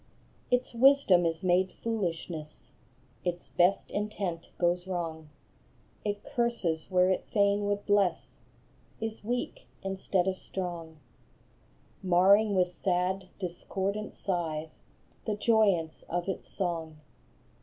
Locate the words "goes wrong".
4.57-5.29